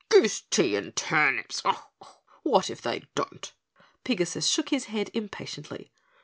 "Goose 0.09 0.41
tea 0.49 0.75
and 0.77 0.95
turnips! 0.95 1.61
What 2.41 2.71
if 2.71 2.81
they 2.81 3.03
don't!" 3.13 3.53
Pigasus 4.03 4.47
shook 4.51 4.69
his 4.69 4.85
head 4.85 5.11
impatiently. 5.13 5.91